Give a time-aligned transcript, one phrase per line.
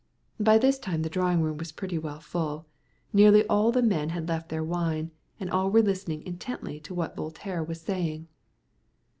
[0.39, 2.65] By this time the drawing room was pretty well full.
[3.13, 7.15] Nearly all the men had left their wine, and all were listening intently to what
[7.15, 8.27] Voltaire was saying.